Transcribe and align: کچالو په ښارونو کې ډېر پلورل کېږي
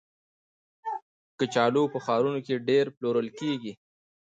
کچالو 1.39 1.83
په 1.93 1.97
ښارونو 2.05 2.39
کې 2.45 2.63
ډېر 2.67 2.85
پلورل 2.97 3.27
کېږي 3.39 3.73